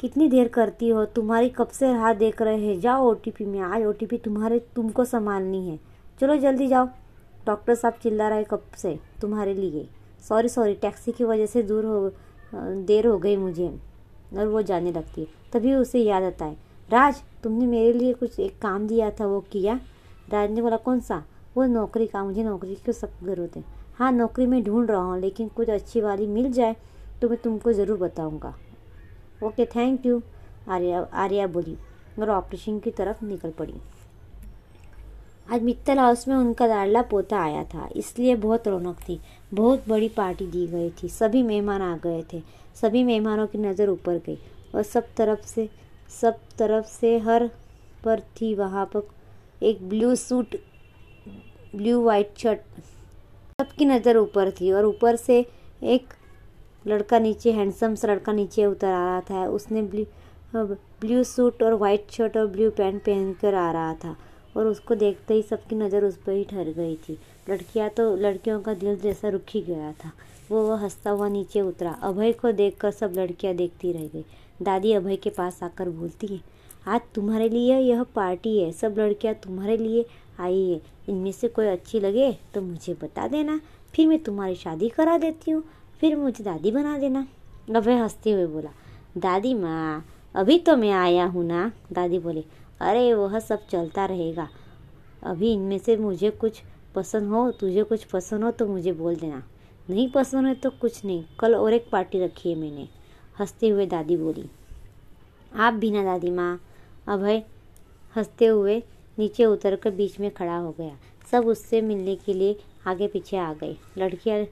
कितनी 0.00 0.28
देर 0.28 0.48
करती 0.48 0.88
हो? 0.88 1.04
तुम्हारी 1.06 1.48
कब 1.48 1.68
से 1.68 1.92
राह 1.92 2.12
देख 2.14 2.42
रहे 2.42 2.66
हैं? 2.66 2.80
जाओ 2.80 3.10
ओटीपी 3.10 3.44
में। 3.44 3.60
आज 3.60 3.84
ओटीपी 3.84 4.18
तुम्हारे, 4.18 4.58
तुमको 4.76 5.04
संभालनी 5.04 5.68
है। 5.68 5.78
चलो 6.20 6.36
जल्दी 6.36 6.66
जाओ। 6.66 6.88
डॉक्टर 7.46 7.74
साहब 7.74 7.94
चिल्ला 8.02 8.28
रहे, 8.28 8.44
कब 8.44 8.62
से? 8.76 8.98
तुम्हारे 9.20 9.54
लिए। 9.54 9.86
सॉरी 10.22 10.48
सॉरी 10.48 10.74
टैक्सी 10.76 11.12
की 11.12 11.24
वजह 11.24 11.46
से 11.46 11.62
दूर 11.62 11.84
हो 11.84 12.10
देर 12.54 13.06
हो 13.06 13.18
गई 13.18 13.36
मुझे, 13.38 13.68
और 14.32 14.46
वो 14.46 14.62
जाने 14.62 14.92
लगती 14.92 15.20
है। 15.20 15.26
तभी 15.52 15.74
उसे 15.74 16.00
याद 16.00 16.22
आता 16.22 16.44
है, 16.44 16.56
राज, 16.88 17.22
तुमने 17.42 17.66
मेरे 17.66 17.92
लिए 17.92 18.12
कुछ 18.14 18.38
एक 18.40 18.58
काम 18.62 18.86
दिया 18.86 19.10
था, 19.10 19.26
वो 19.26 19.40
किया? 19.52 19.78
राज 20.28 20.50
ने 20.50 20.62
बोला, 20.62 20.76
कौन 20.78 21.00
सा? 21.00 21.22
वो 21.56 21.64
नौकरी 21.66 22.06
का, 22.06 22.24
मुझे 22.24 22.42
नौकरी 22.44 22.74
की 22.76 22.92
सख्त 22.92 23.24
ज़रूरत 23.24 23.56
है। 23.56 23.64
हाँ 23.96 24.10
नौकरी 24.12 24.46
में 24.46 24.62
ढूंढ 24.64 24.90
रहा 24.90 25.00
हूँ, 25.00 25.18
लेकिन 25.20 25.48
कुछ 25.48 25.70
अच्छी 25.70 26.00
वाली 26.00 26.26
मिल 26.28 26.52
जाए 26.52 26.76
तो 27.22 27.28
मैं 27.28 27.38
तुमको 27.38 27.72
ज़रूर 27.72 27.98
बताऊँगा। 27.98 28.54
Okay, 29.42 29.64
thank 29.66 30.06
you. 30.06 30.22
Arya 30.68 31.00
Arya 31.14 31.46
बोली 31.48 31.76
और 32.18 32.30
ऑपरेशन 32.30 32.78
की 32.78 32.90
तरफ़ 32.92 33.24
निकल 33.24 33.50
पड़ी। 33.50 33.74
आज 35.46 35.62
मित्तल 35.62 35.98
हाउस 35.98 36.26
में 36.28 36.34
उनका 36.36 36.66
लाडला 36.66 37.00
पोता 37.02 37.38
आया 37.38 37.62
था, 37.64 37.88
इसलिए 37.96 38.34
बहुत 38.36 38.68
रौनक 38.68 38.98
थी। 38.98 39.18
बहुत 39.52 39.88
बड़ी 39.88 40.08
पार्टी 40.08 40.46
दी 40.46 40.66
गई 40.66 40.90
थी। 40.92 41.08
सभी 41.08 41.42
मेहमान 41.42 41.82
आ 41.82 41.96
गए 42.04 42.22
थे। 42.32 42.40
सभी 42.76 43.02
मेहमानों 43.04 43.46
की 43.46 43.58
नज़र 43.58 43.88
ऊपर 43.90 44.18
गई 44.26 44.38
और 44.74 44.82
सब 44.82 45.12
तरफ़ 45.16 45.46
से, 45.46 45.68
सब 46.10 46.38
तरफ़ 46.58 46.86
से 46.86 47.16
हर 47.18 47.46
पर 48.04 48.20
थी 48.36 48.54
वहाँ 48.54 48.84
पर 48.86 49.08
एक 49.62 49.88
blue 49.88 50.14
suit, 50.16 50.56
blue 51.76 52.02
white 52.02 52.38
shirt. 52.38 52.80
सबकी 53.58 53.84
नज़र 53.84 54.16
ऊपर 54.16 54.50
थी 54.50 54.72
और 54.72 54.84
ऊपर 54.86 55.16
से 55.18 55.44
एक 55.84 56.14
लड़का 56.86 57.18
नीचे 57.18 57.52
हैंडसम 57.52 57.94
सा 57.94 58.08
लड़का 58.08 58.32
नीचे 58.32 58.66
उतर 58.66 58.86
आ 58.86 59.04
रहा 59.04 59.20
था। 59.20 59.46
उसने 59.48 59.82
ब्लू 59.84 60.04
ब्लू 60.54 61.22
सूट 61.26 61.62
और 61.62 61.74
वाइट 61.76 62.10
शर्ट 62.10 62.36
और 62.36 62.46
ब्लू 62.48 62.70
पैंट 62.70 63.02
पहन 63.04 63.32
कर 63.32 63.54
आ 63.54 63.70
रहा 63.72 63.94
था। 63.94 64.16
और 64.54 64.66
उसको 64.66 64.94
देखते 64.94 65.34
ही 65.34 65.42
सबकी 65.42 65.76
नज़र 65.76 66.04
उस 66.04 66.16
पर 66.16 66.32
ही 66.32 66.44
ठहर 66.44 66.68
गई 66.72 66.96
थी। 66.98 67.18
लड़कियाँ 67.48 67.88
तो 67.90 68.14
लड़कियों 68.16 68.60
का 68.60 68.74
दिल 68.74 68.98
जैसा 69.00 69.28
रुक 69.28 69.42
ही 69.50 69.62
गया 69.62 69.92
था। 69.94 70.10
वो 70.50 70.62
वह 70.62 70.82
हंसता 70.82 71.10
हुआ 71.10 71.28
नीचे 71.28 71.60
उतरा। 71.60 71.90
अभय 72.02 72.32
को 72.32 72.52
देखकर 72.52 72.90
सब 72.90 73.12
लड़कियाँ 73.16 73.54
देखती 73.54 73.92
रह 73.92 74.06
गई। 74.06 74.24
दादी 74.62 74.92
अभय 74.92 75.16
के 75.16 75.30
पास 75.30 75.62
आकर 75.62 75.88
बोलती 75.90 76.26
है, 76.26 76.40
आज 76.86 77.00
तुम्हारे 77.14 77.48
लिए 77.48 77.78
यह 77.78 78.02
पार्टी 78.14 78.58
है। 78.58 78.70
सब 78.72 78.94
लड़कियाँ 78.98 79.34
तुम्हारे 79.34 79.76
लिए 79.76 80.04
आई 80.40 80.62
है। 80.62 80.80
इनमें 81.08 81.32
से 81.32 81.48
कोई 81.48 81.66
अच्छी 81.66 82.00
लगे 82.00 82.32
तो 82.54 82.60
मुझे 82.62 82.94
बता 82.94 83.26
देना। 83.28 83.60
फिर 83.94 84.06
मैं 84.08 84.22
तुम्हारी 84.22 84.54
शादी 84.54 84.88
करा 84.88 85.16
देती 85.18 85.50
हूँ। 85.50 85.62
फिर 86.00 86.16
मुझे 86.16 86.44
दादी 86.44 86.70
बना 86.70 86.98
देना। 86.98 87.26
अभय 87.70 87.94
हँसते 87.94 88.32
हुए 88.32 88.46
बोला, 88.46 88.70
दादी 89.18 89.54
माँ, 89.54 90.04
अभी 90.34 90.58
तो 90.58 90.76
मैं 90.76 90.90
आया 90.92 91.24
हूँ 91.26 91.44
ना? 91.44 91.70
दादी 91.92 92.18
बोले 92.18 92.44
अरे, 92.82 93.12
वह 93.14 93.38
सब 93.38 93.66
चलता 93.66 94.04
रहेगा। 94.06 94.48
अभी 95.22 95.52
इनमें 95.52 95.78
से 95.78 95.96
मुझे 95.96 96.30
कुछ 96.30 96.62
पसंद 96.94 97.28
हो, 97.28 97.50
तुझे 97.50 97.82
कुछ 97.82 98.04
पसंद 98.04 98.44
हो 98.44 98.50
तो 98.50 98.66
मुझे 98.66 98.92
बोल 98.92 99.16
देना। 99.16 99.42
नहीं 99.90 100.10
पसंद 100.10 100.46
है 100.46 100.54
तो 100.54 100.70
कुछ 100.70 101.04
नहीं। 101.04 101.24
कल 101.40 101.54
और 101.54 101.72
एक 101.72 101.88
पार्टी 101.92 102.20
रखी 102.20 102.50
है 102.50 102.56
मैंने। 102.56 102.88
हँसते 103.40 103.68
हुए 103.68 103.86
दादी 103.86 104.16
बोली, 104.16 104.44
आप 105.54 105.74
भी 105.74 105.90
ना 105.90 106.02
दादी 106.04 106.30
माँ। 106.30 106.60
अभय 107.08 107.42
हँसते 108.16 108.46
हुए 108.46 108.82
नीचे 109.18 109.44
उतर 109.44 109.76
कर 109.76 109.90
बीच 109.90 110.18
में 110.20 110.30
खड़ा 110.30 110.56
हो 110.56 110.74
गया। 110.78 110.96
सब 111.30 111.46
उससे 111.46 111.80
मिलने 111.80 112.14
के 112.16 112.34
लिए 112.34 112.56
आगे 112.86 113.06
पीछे 113.08 113.36
आ 113.36 113.52
गए। 113.52 113.76
लड़कियाँ 113.98 114.44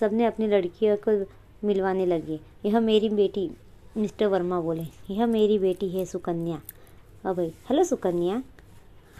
सबने 0.00 0.24
अपनी 0.24 0.46
लड़कियों 0.46 0.96
को 1.08 1.24
मिलवाने 1.66 2.06
लगे। 2.06 2.40
यह 2.64 2.80
मेरी 2.80 3.08
बेटी, 3.08 3.50
मिस्टर 3.96 4.26
वर्मा 4.26 4.60
बोले। 4.60 4.86
यह 5.10 5.26
मेरी 5.26 5.58
बेटी 5.58 5.88
है, 5.88 6.04
सुकन्या। 6.04 6.60
अभय 7.26 7.46
हेलो 7.68 7.82
सुकन्या। 7.84 8.42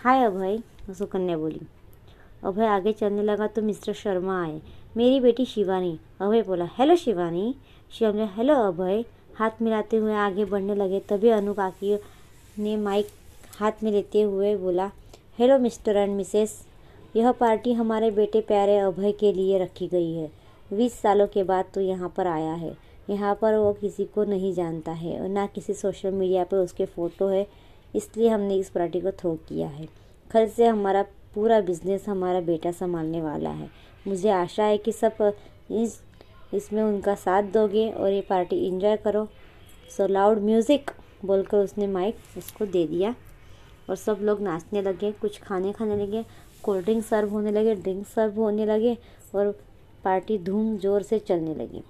हाय 0.05 0.25
अभय, 0.25 0.59
सुकन्या 0.91 1.37
बोली। 1.37 1.61
अभय 2.45 2.67
आगे 2.67 2.93
चलने 2.93 3.23
लगा 3.23 3.47
तो 3.47 3.63
मिस्टर 3.63 3.93
शर्मा 3.93 4.43
आए। 4.45 4.61
मेरी 4.97 5.19
बेटी 5.21 5.45
शिवानी। 5.45 5.99
अभय 6.21 6.43
बोला, 6.43 6.69
हेलो 6.79 6.97
शिवानी। 6.97 7.55
शिवानी 7.93 8.27
हेलो 8.37 8.55
अभय। 8.55 9.05
हाथ 9.39 9.63
मिलाते 9.63 9.97
हुए 9.97 10.15
आगे 10.15 10.45
बढ़ने 10.45 10.75
लगे। 10.75 11.01
तभी 11.01 11.29
अनु 11.29 11.55
काकी 11.55 11.99
ने 12.59 12.77
माइक 12.77 13.09
हाथ 13.59 13.83
में 13.83 13.91
लेते 13.93 14.23
हुए 14.23 14.57
बोला, 14.57 14.91
हेलो 15.39 15.59
मिस्टर 15.59 15.97
एंड 15.97 16.17
मिसेस, 16.17 16.59
यह 17.17 17.33
पार्टी 17.33 17.73
हमारे 17.73 18.11
बेटे 18.11 18.41
प्यारे 18.41 18.79
अभय 18.79 19.13
के 19.13 19.33
लिए 19.33 19.59
रखी 19.59 19.89
गई 19.89 20.13
है। 20.13 20.31
बीस 20.73 21.01
सालों 21.01 21.27
के 21.27 21.43
बाद 21.43 21.65
तो 21.75 21.81
यहाँ 21.81 22.15
पर 22.17 22.27
आया 22.27 22.53
है। 22.53 22.77
यहाँ 23.11 23.35
पर 23.35 23.57
वो 23.57 23.73
किसी 23.73 24.05
को 24.05 24.25
नहीं 24.25 24.55
जानता 24.55 24.93
है 24.93 25.21
और 25.21 25.29
ना 25.29 25.47
किसी 25.47 25.75
सोशल 25.75 26.11
मीडिया 26.11 26.45
पर 26.45 26.57
उसके 26.57 26.85
फ़ोटो 26.87 27.27
है 27.27 27.47
इसलिए 27.95 28.29
हमने 28.29 28.57
इस 28.57 28.71
पार्टी 28.71 29.01
को 29.01 29.11
थ्रो 29.13 29.35
किया 29.49 29.69
है। 29.69 29.89
कल 30.31 30.49
से 30.49 30.67
हमारा 30.67 31.03
पूरा 31.35 31.61
बिज़नेस 31.61 32.09
हमारा 32.09 32.41
बेटा 32.43 32.71
संभालने 32.73 33.21
वाला 33.23 33.51
है। 33.51 33.69
मुझे 34.07 34.31
आशा 34.31 34.65
है 34.65 34.79
कि 34.79 34.93
सब 34.93 35.33
इस, 35.73 36.01
इसमें 36.55 36.83
उनका 36.83 37.15
साथ 37.17 37.43
दोगे 37.53 37.89
और 37.91 38.11
ये 38.11 38.21
पार्टी 38.29 38.57
इंजॉय 38.67 38.97
करो। 38.97 39.27
सो 39.97 40.07
लाउड 40.07 40.39
म्यूज़िक 40.41 40.91
बोलकर 41.25 41.59
उसने 41.59 41.87
माइक 41.87 42.17
उसको 42.39 42.67
दे 42.67 42.87
दिया 42.87 43.15
और 43.89 43.97
सब 43.97 44.19
लोग 44.23 44.41
नाचने 44.41 44.83
लगे, 44.83 45.13
कुछ 45.13 45.41
खाने 45.41 45.73
खाने 45.73 45.97
लगे 45.97 46.25
कोल्ड 46.63 46.85
ड्रिंक 46.85 47.05
सर्व 47.05 47.31
होने 47.31 47.51
लगे 47.53 47.75
ड्रिंक 47.75 48.07
सर्व 48.07 48.41
होने 48.41 48.67
लगे 48.67 48.97
और 49.35 49.51
पार्टी 50.05 50.39
धूम 50.39 50.77
ज़ोर 50.79 51.03
से 51.03 51.19
चलने 51.19 51.55
लगी। 51.55 51.83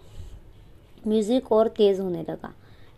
म्यूज़िक 1.07 1.53
और 1.53 1.69
तेज़ 1.69 2.01
होने 2.01 2.23
लगा। 2.23 2.53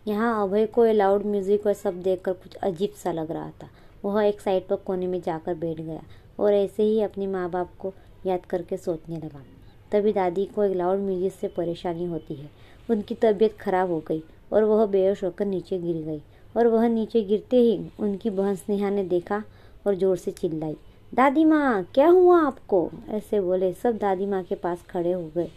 यहाँ 0.05 0.43
अभय 0.43 0.65
को 0.65 0.85
लाउड 0.85 1.25
म्यूज़िक 1.25 1.65
और 1.67 1.73
सब 1.73 2.01
देखकर 2.01 2.33
कुछ 2.33 2.55
अजीब 2.55 2.93
सा 2.93 3.11
लग 3.11 3.31
रहा 3.31 3.49
था। 3.61 3.69
वह 4.05 4.23
एक 4.23 4.41
साइड 4.41 4.67
पर 4.67 4.75
कोने 4.85 5.07
में 5.07 5.21
जाकर 5.21 5.55
बैठ 5.55 5.79
गया 5.79 6.01
और 6.39 6.53
ऐसे 6.53 6.83
ही 6.83 7.01
अपने 7.01 7.27
माँ 7.27 7.49
बाप 7.49 7.75
को 7.79 7.93
याद 8.25 8.45
करके 8.45 8.77
सोचने 8.77 9.17
लगा। 9.17 9.43
तभी 9.91 10.13
दादी 10.13 10.45
को 10.45 10.63
एक 10.63 10.75
लाउड 10.75 10.99
म्यूज़िक 10.99 11.33
से 11.33 11.47
परेशानी 11.47 12.05
होती 12.05 12.35
है। 12.35 12.49
उनकी 12.89 13.15
तबीयत 13.15 13.57
खराब 13.59 13.91
हो 13.91 13.99
गई 14.07 14.23
और 14.53 14.63
वह 14.63 14.85
बेहोश 14.85 15.23
होकर 15.23 15.45
नीचे 15.45 15.77
गिर 15.79 16.03
गई 16.03 16.21
और 16.55 16.67
वह 16.67 16.87
नीचे 16.87 17.21
गिरते 17.23 17.57
ही 17.57 17.79
उनकी 17.99 18.29
बहन 18.29 18.55
स्नेहा 18.55 18.89
ने 18.89 19.03
देखा 19.03 19.43
और 19.87 19.95
ज़ोर 19.95 20.17
से 20.17 20.31
चिल्लाई, 20.31 20.75
दादी 21.11 21.43
माँ, 21.45 21.83
क्या 21.93 22.07
हुआ 22.07 22.39
आपको? 22.41 22.89
ऐसे 23.09 23.39
बोले। 23.41 23.71
सब 23.73 23.97
दादी 23.97 24.25
माँ 24.25 24.43
के 24.43 24.55
पास 24.55 24.83
खड़े 24.89 25.11
हो 25.11 25.31
गए। 25.35 25.49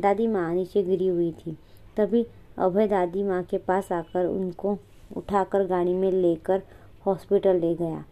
दादी 0.00 0.26
माँ 0.26 0.52
नीचे 0.54 0.82
गिरी 0.82 1.08
हुई 1.08 1.30
थी। 1.36 1.56
तभी 1.96 2.26
अभय 2.58 2.86
दादी 2.88 3.22
माँ 3.22 3.42
के 3.42 3.58
पास 3.58 3.90
आकर 3.92 4.26
उनको 4.26 4.76
उठाकर 5.16 5.66
गाड़ी 5.66 5.92
में 5.94 6.10
लेकर 6.12 6.62
हॉस्पिटल 7.06 7.56
ले 7.56 7.74
गया। 7.74 8.04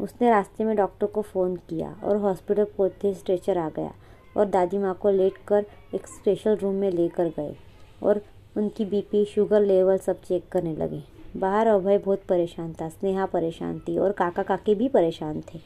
उसने 0.00 0.30
रास्ते 0.30 0.64
में 0.64 0.76
डॉक्टर 0.76 1.06
को 1.06 1.22
फ़ोन 1.22 1.56
किया 1.68 1.94
और 2.04 2.16
हॉस्पिटल 2.16 2.64
पहुँचते 2.78 3.12
स्ट्रेचर 3.14 3.58
आ 3.58 3.68
गया 3.68 3.92
और 4.36 4.46
दादी 4.46 4.78
माँ 4.78 4.94
को 4.94 5.10
लेट 5.10 5.36
कर 5.48 5.66
एक 5.94 6.06
स्पेशल 6.06 6.56
रूम 6.56 6.74
में 6.74 6.90
लेकर 6.90 7.28
गए 7.28 7.54
और 8.02 8.20
उनकी 8.56 8.84
बीपी, 8.84 9.24
शुगर 9.24 9.60
लेवल 9.60 9.98
सब 9.98 10.20
चेक 10.20 10.48
करने 10.48 10.74
लगे। 10.76 11.02
बाहर 11.36 11.66
अभय 11.66 11.98
बहुत 11.98 12.22
परेशान 12.28 12.72
था, 12.72 12.88
स्नेहा 12.88 13.26
परेशान 13.26 13.78
थी 13.78 13.96
और 13.98 14.12
काका 14.12 14.42
काकी 14.42 14.74
भी 14.74 14.88
परेशान 14.88 15.40
थे। 15.40 15.58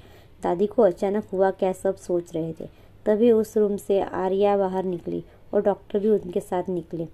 दादी 0.43 0.67
को 0.67 0.83
अचानक 0.83 1.29
हुआ 1.33 1.51
क्या 1.51 1.73
सब 1.73 1.97
सोच 1.97 2.35
रहे 2.35 2.53
थे। 2.53 2.69
तभी 3.07 3.31
उस 3.33 3.57
रूम 3.57 3.77
से 3.77 4.01
आर्या 4.01 4.57
बाहर 4.57 4.85
निकली 4.85 5.23
और 5.55 5.63
डॉक्टर 5.63 5.99
भी 5.99 6.09
उनके 6.09 6.41
साथ 6.41 6.69
निकले। 6.69 7.09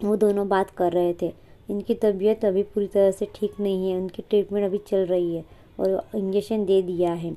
वो 0.00 0.16
दोनों 0.16 0.48
बात 0.48 0.70
कर 0.70 0.92
रहे 0.92 1.14
थे। 1.22 1.32
इनकी 1.68 1.94
तबीयत 1.94 2.44
अभी 2.44 2.62
पूरी 2.64 2.86
तरह 2.86 3.10
से 3.10 3.26
ठीक 3.34 3.60
नहीं 3.60 3.90
है, 3.90 3.96
उनकी 3.98 4.22
ट्रीटमेंट 4.22 4.64
अभी 4.66 4.78
चल 4.88 5.06
रही 5.06 5.34
है 5.34 5.44
और 5.80 6.00
इंजेक्शन 6.14 6.64
दे 6.64 6.80
दिया 6.82 7.12
है। 7.12 7.32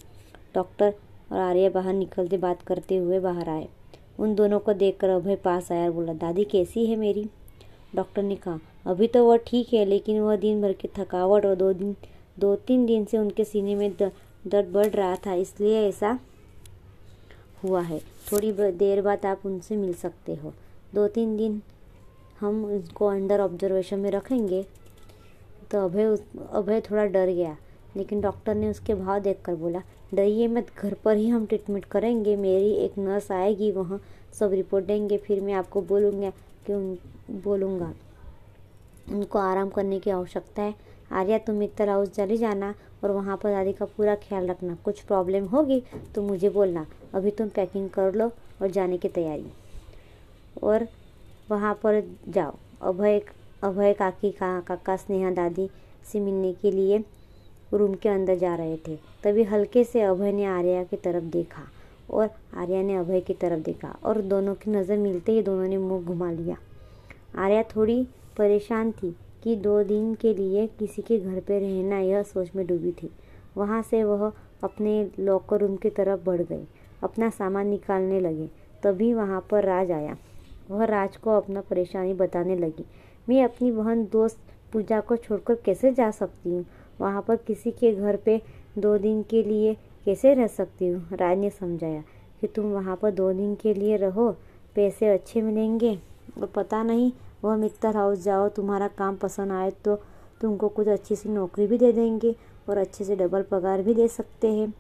डॉक्टर 0.56 0.94
और 1.32 1.40
आर्या 1.40 1.70
बाहर 1.70 1.94
निकलते 1.94 2.38
बात 2.38 2.62
करते 2.62 2.98
हुए 2.98 3.20
बाहर 3.20 3.50
आए। 3.50 3.68
उन 4.20 4.36
दोनों 4.36 4.60
को 4.60 4.74
देखकर 4.74 5.10
अभय 5.10 5.36
पास 5.36 5.72
आया 5.72 5.86
और 5.86 5.92
बोला, 5.92 6.14
दादी, 6.14 6.44
कैसी 6.44 6.86
है 6.86 6.96
मेरी? 6.96 7.26
डॉक्टर 7.96 8.24
ने 8.24 8.36
कहा, 8.36 8.60
अभी 8.86 9.08
तो 9.08 9.26
वह 9.26 9.38
ठीक 9.38 9.74
है, 9.74 9.86
लेकिन 9.86 10.20
वह 10.20 10.36
दिन 10.36 10.62
भर 10.62 10.74
की 10.74 10.88
थकावट 10.98 11.46
और 11.46 11.56
दो 11.56 11.72
दिन, 11.74 11.96
दो 12.40 12.56
तीन 12.58 12.86
दिन 12.86 13.06
से 13.06 13.18
उनके 13.18 13.44
सीने 13.44 13.76
में 13.76 13.92
दर्द 13.92 14.72
बढ़ 14.74 14.88
रहा 14.88 15.16
था, 15.16 15.34
इसलिए 15.34 15.82
ऐसा 15.88 16.18
हुआ 17.64 17.82
है। 17.82 18.00
थोड़ी 18.32 18.52
देर 18.52 19.02
बाद 19.02 19.26
आप 19.26 19.46
उनसे 19.46 19.76
मिल 19.78 19.94
सकते 19.94 20.36
हो। 20.36 20.54
दो 20.96 21.08
तीन 21.08 21.36
दिन 21.38 21.62
हम 22.42 22.64
उसको 22.66 23.08
अंडर 23.08 23.42
ऑब्जर्वेशन 23.42 24.00
में 24.00 24.10
रखेंगे 24.12 24.66
तो 25.72 25.84
अभय 25.86 26.06
उस, 26.06 26.24
अभय 26.52 26.82
थोड़ा 26.82 27.06
डर 27.06 27.28
गया, 27.28 27.56
लेकिन 27.98 28.22
डॉक्टर 28.22 28.56
ने 28.56 28.70
उसके 28.70 28.94
भाव 28.94 29.20
देखकर 29.20 29.56
बोला, 29.56 29.82
डरिए 30.14 30.48
मत, 30.48 30.68
घर 30.80 30.94
पर 31.04 31.18
ही 31.18 31.28
हम 31.30 31.46
ट्रीटमेंट 31.46 31.86
करेंगे, 31.86 32.36
मेरी 32.36 32.72
एक 32.76 32.98
नर्स 32.98 33.32
आएगी 33.32 33.72
वहाँ, 33.72 34.02
सब 34.34 34.54
रिपोर्ट 34.54 34.86
देंगे, 34.86 35.18
फिर 35.18 35.42
मैं 35.42 35.54
आपको 35.54 35.82
बोलूँगा, 35.82 36.30
कि 36.66 36.74
उन, 36.74 36.98
बोलूँगा। 37.44 37.94
उनको 39.12 39.40
आराम 39.40 39.70
करने 39.70 40.00
की 40.00 40.10
आवश्यकता 40.10 40.62
है। 40.62 40.74
आर्या, 41.12 41.38
तुम 41.38 41.56
मित्तल 41.56 41.90
हाउस 41.90 42.10
चली 42.10 42.38
जाना 42.38 42.74
और 43.04 43.12
वहाँ 43.12 43.38
पर 43.38 43.52
दादी 43.52 43.74
का 43.74 43.86
पूरा 43.88 44.16
ख्याल 44.18 44.48
रखना। 44.48 44.76
कुछ 44.86 45.02
प्रॉब्लम 45.02 45.46
होगी 45.46 45.82
तो 46.16 46.22
मुझे 46.22 46.50
बोलना। 46.50 46.86
अभी 47.14 47.32
तुम 47.32 47.50
पैकिंग 47.50 47.90
कर 47.90 48.14
लो 48.14 48.32
और 48.62 48.72
जाने 48.72 48.98
की 48.98 49.08
तैयारी। 49.10 49.52
और 50.64 50.88
वहाँ 51.52 51.74
पर 51.84 52.04
जाओ। 52.30 52.56
अभय 52.82 53.22
अभय 53.64 53.94
काकी 53.94 54.32
का, 54.32 54.60
काका 54.60 54.96
स्नेहा 54.96 55.32
दादी 55.32 55.70
से 56.06 56.20
मिलने 56.20 56.54
के 56.54 56.72
लिए 56.72 57.04
रूम 57.74 57.94
के 57.94 58.10
अंदर 58.10 58.38
जा 58.38 58.56
रहे 58.56 58.78
थे। 58.78 58.96
तभी 59.24 59.44
हल्के 59.44 59.84
से 59.84 60.02
अभय 60.02 60.32
ने 60.32 60.46
आर्या 60.48 60.84
की 60.84 60.98
तरफ़ 60.98 61.24
देखा 61.32 61.62
और 62.10 62.30
आर्या 62.58 62.82
ने 62.82 62.96
अभय 62.96 63.22
की 63.22 63.34
तरफ़ 63.34 63.60
देखा 63.60 63.96
और 64.04 64.22
दोनों 64.24 64.56
की 64.56 64.72
नज़र 64.72 64.98
मिलते 64.98 65.32
ही 65.32 65.42
दोनों 65.42 65.68
ने 65.68 65.78
मुँह 65.78 66.04
घुमा 66.04 66.32
लिया। 66.32 66.58
आर्या 67.38 67.64
थोड़ी 67.66 68.04
परेशान 68.38 68.92
थी 68.94 69.16
कि 69.44 69.56
दो 69.58 69.82
दिन 69.84 70.14
के 70.16 70.34
लिए 70.34 70.66
किसी 70.80 71.02
के 71.02 71.20
घर 71.20 71.40
पर 71.40 71.60
रहना 71.60 72.00
यह 72.00 72.24
सोच 72.24 72.56
में 72.56 72.66
डूबी 72.68 72.92
थी। 72.94 73.10
वहाँ 73.58 73.82
से 73.82 74.04
वह 74.04 74.32
अपने 74.64 75.10
लॉकर 75.20 75.60
रूम 75.60 75.76
की 75.76 75.90
तरफ़ 75.90 76.26
बढ़ 76.26 76.42
गई, 76.42 76.66
अपना 77.04 77.30
सामान 77.30 77.68
निकालने 77.68 78.20
लगे। 78.20 78.50
तभी 78.84 79.14
वहाँ 79.14 79.46
पर 79.52 79.66
राज 79.66 79.92
आया। 79.92 80.16
वह 80.72 80.84
राज 80.86 81.18
को 81.18 81.32
अपना 81.32 81.62
परेशानी 81.62 82.14
बताने 82.14 82.56
लगी। 82.56 82.86
मैं 83.30 83.44
अपनी 83.44 83.72
बहन 83.72 84.04
दोस्त 84.06 84.40
पूजा 84.74 85.00
को 85.00 85.16
छोड़कर 85.18 85.56
कैसे 85.56 85.92
जा 85.94 86.10
सकती 86.12 86.50
हूँ? 86.50 86.66
वहाँ 87.02 87.22
पर 87.22 87.36
किसी 87.38 87.72
के 87.72 87.94
घर 87.94 88.16
पे 88.16 88.42
दो 88.78 88.98
दिन 88.98 89.22
के 89.24 89.44
लिए 89.44 89.74
कैसे 90.06 90.34
रह 90.34 90.48
सकती 90.48 90.88
हूँ? 90.88 91.08
राज 91.12 91.38
ने 91.38 91.50
समझाया। 91.50 92.04
कि 92.42 92.48
तुम 92.48 92.66
वहाँ 92.66 92.96
पर 92.96 93.12
दो 93.12 93.32
दिन 93.34 93.54
के 93.56 93.74
लिए 93.74 93.98
रहो, 93.98 94.32
पैसे 94.76 95.08
अच्छे 95.08 95.42
मिलेंगे। 95.42 95.94
और 96.38 96.46
पता 96.46 96.82
नहीं, 96.84 97.12
वह 97.44 97.56
मित्तर 97.56 97.96
हाउस 97.98 98.24
जाओ, 98.24 98.48
तुम्हारा 98.50 98.88
काम 98.88 99.16
पसंद 99.16 99.52
आए 99.52 99.72
तो 99.86 99.96
तुमको 100.42 100.70
कुछ 100.70 100.88
अच्छी 100.88 101.16
सी 101.16 101.30
नौकरी 101.30 101.68
भी 101.68 101.78
दे 101.78 101.92
देंगे 101.92 102.36
और 102.70 102.78
अच्छे 102.78 103.04
से 103.04 103.16
डबल 103.16 103.42
पगार 103.42 103.82
भी 103.82 103.94
दे 103.94 104.08
सकते 104.08 104.52
हैं। 104.54 104.74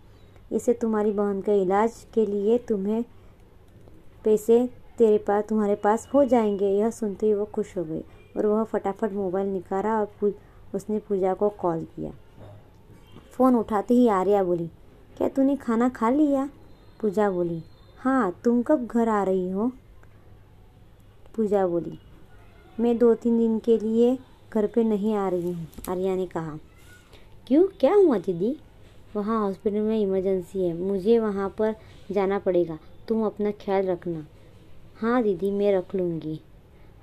इसे 0.51 0.73
तुम्हारी 0.73 1.11
बहन 1.11 1.41
के 1.41 1.61
इलाज 1.61 2.05
के 2.13 2.25
लिए 2.25 2.57
तुम्हें 2.57 3.03
पैसे 4.23 4.57
तेरे 5.01 5.17
पास, 5.17 5.43
तुम्हारे 5.43 5.75
पास 5.75 6.07
हो 6.13 6.23
जाएँगे। 6.25 6.67
यह 6.69 6.89
सुनते 6.89 7.25
ही 7.25 7.33
वो 7.33 7.45
खुश 7.45 7.77
हो 7.77 7.83
गई 7.83 8.01
और 8.37 8.45
वह 8.45 8.63
फटाफट 8.63 9.11
मोबाइल 9.11 9.47
निकाला 9.47 9.99
और 10.01 10.33
उसने 10.75 10.97
पूजा 10.99 11.33
को 11.33 11.47
कॉल 11.49 11.79
किया। 11.85 12.11
फ़ोन 13.31 13.55
उठाते 13.55 13.93
ही 13.93 14.07
आर्या 14.07 14.43
बोली, 14.43 14.67
क्या 15.17 15.27
तूने 15.27 15.55
खाना 15.55 15.87
खा 15.89 16.09
लिया? 16.09 16.49
पूजा 17.01 17.29
बोली 17.29 17.61
हाँ 17.99 18.31
तुम 18.43 18.61
कब 18.61 18.85
घर 18.87 19.09
आ 19.09 19.23
रही 19.23 19.49
हो? 19.51 19.71
पूजा 21.35 21.65
बोली, 21.67 21.97
मैं 22.79 22.97
दो 22.97 23.13
तीन 23.15 23.37
दिन 23.37 23.57
के 23.59 23.77
लिए 23.77 24.17
घर 24.53 24.67
पे 24.67 24.83
नहीं 24.83 25.13
आ 25.15 25.27
रही 25.29 25.51
हूँ, 25.51 25.67
आर्या 25.89 26.15
ने 26.15 26.25
कहा। 26.25 26.57
क्यों? 27.47 27.63
क्या 27.79 27.93
हुआ 27.93 28.17
दीदी? 28.17 28.55
वहाँ 29.15 29.39
हॉस्पिटल 29.39 29.79
में 29.79 29.99
इमरजेंसी 29.99 30.65
है। 30.65 30.73
मुझे 30.77 31.17
वहाँ 31.19 31.49
पर 31.49 31.75
जाना 32.11 32.39
पड़ेगा। 32.39 32.77
तुम 33.07 33.25
अपना 33.25 33.51
ख्याल 33.51 33.85
रखना। 33.85 34.25
हाँ 35.01 35.21
दीदी, 35.23 35.49
मैं 35.51 35.71
रख 35.73 35.93
लूँगी। 35.95 36.39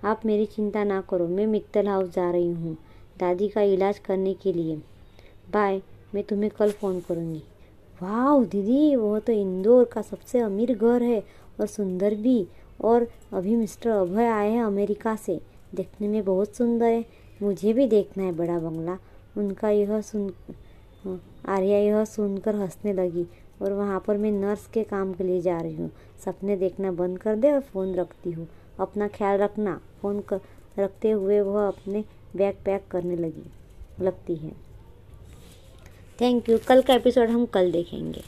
आप 0.04 0.20
मेरी 0.26 0.44
चिंता 0.46 0.82
ना 0.84 1.00
करो, 1.00 1.26
मैं 1.28 1.46
मित्तल 1.46 1.88
हाउस 1.88 2.12
जा 2.14 2.30
रही 2.30 2.50
हूँ 2.50 2.76
दादी 3.20 3.48
का 3.48 3.62
इलाज 3.62 3.98
करने 3.98 4.34
के 4.34 4.52
लिए। 4.52 4.76
बाय, 5.52 5.80
मैं 6.14 6.22
तुम्हें 6.24 6.50
कल 6.50 6.70
फ़ोन 6.70 7.00
करूँगी। 7.00 7.42
वाह 8.02 8.44
दीदी, 8.44 8.96
वो 8.96 9.18
तो 9.18 9.32
इंदौर 9.32 9.84
का 9.84 10.02
सबसे 10.02 10.38
अमीर 10.38 10.74
घर 10.74 11.02
है 11.02 11.20
और 11.60 11.66
सुंदर 11.66 12.14
भी। 12.14 12.46
और 12.80 13.08
अभी 13.32 13.56
मिस्टर 13.56 13.90
अभय 13.90 14.26
आए 14.26 14.50
हैं 14.50 14.62
अमेरिका 14.62 15.16
से, 15.16 15.40
देखने 15.74 16.08
में 16.08 16.24
बहुत 16.24 16.56
सुंदर 16.56 16.86
है। 16.86 17.04
मुझे 17.42 17.72
भी 17.72 17.86
देखना 17.86 18.24
है 18.24 18.32
बड़ा 18.32 18.58
बंगला। 18.58 18.98
उनका 19.38 19.70
यह 19.70 20.00
सुन 20.00 20.32
आर्या 21.48 21.78
यह 21.78 22.04
सुनकर 22.04 22.54
हंसने 22.54 22.92
लगी। 22.92 23.26
और 23.62 23.72
वहाँ 23.72 24.02
पर 24.06 24.16
मैं 24.16 24.30
नर्स 24.32 24.66
के 24.66 24.82
काम 24.84 25.12
के 25.14 25.24
लिए 25.24 25.40
जा 25.40 25.58
रही 25.58 25.74
हूँ। 25.74 25.90
सपने 26.24 26.56
देखना 26.56 26.92
बंद 26.92 27.18
कर 27.18 27.36
दे 27.36 27.52
और 27.52 27.60
फ़ोन 27.62 27.94
रखती 27.94 28.30
हूँ। 28.30 28.46
अपना 28.80 29.08
ख्याल 29.08 29.38
रखना। 29.38 29.80
फ़ोन 30.02 30.20
कर 30.20 30.40
रखते 30.78 31.10
हुए 31.10 31.40
वह 31.40 31.66
अपने 31.66 32.04
बैग 32.36 32.56
पैक 32.64 32.86
करने 32.90 33.16
लगी, 33.16 33.44
लगती 34.00 34.34
है। 34.36 34.52
थैंक 36.20 36.48
यू 36.48 36.58
कल 36.68 36.82
का 36.82 36.94
एपिसोड 36.94 37.28
हम 37.28 37.46
कल 37.46 37.70
देखेंगे। 37.72 38.22